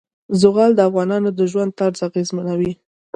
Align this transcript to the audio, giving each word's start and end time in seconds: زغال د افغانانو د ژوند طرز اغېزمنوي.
زغال 0.41 0.71
د 0.75 0.79
افغانانو 0.89 1.29
د 1.37 1.39
ژوند 1.51 1.71
طرز 1.79 1.99
اغېزمنوي. 2.09 2.71